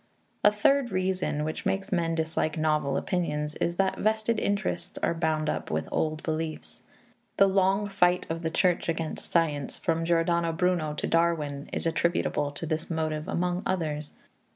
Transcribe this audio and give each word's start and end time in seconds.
A 0.43 0.51
third 0.51 0.89
reason 0.91 1.43
which 1.43 1.63
makes 1.63 1.91
men 1.91 2.15
dislike 2.15 2.57
novel 2.57 2.97
opinions 2.97 3.53
is 3.61 3.75
that 3.75 3.99
vested 3.99 4.39
interests 4.39 4.97
are 5.03 5.13
bound 5.13 5.47
up 5.47 5.69
with 5.69 5.87
old 5.91 6.23
beliefs. 6.23 6.81
The 7.37 7.45
long 7.45 7.87
fight 7.87 8.25
of 8.27 8.41
the 8.41 8.49
church 8.49 8.89
against 8.89 9.31
science, 9.31 9.77
from 9.77 10.03
Giordano 10.03 10.53
Bruno 10.53 10.95
to 10.95 11.05
Darwin, 11.05 11.69
is 11.71 11.85
attributable 11.85 12.49
to 12.49 12.65
this 12.65 12.89
motive 12.89 13.27
among 13.27 13.61
others. 13.67 14.13